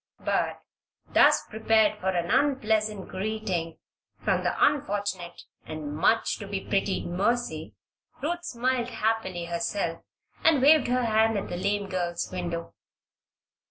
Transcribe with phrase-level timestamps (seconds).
[0.25, 0.63] But,
[1.13, 3.77] thus prepared for an unpleasant greeting
[4.25, 7.75] from, the unfortunate and much to be pitied Mercy,
[8.19, 10.01] Ruth smiled happily herself
[10.43, 12.73] and waved her hand at the lame girl's window.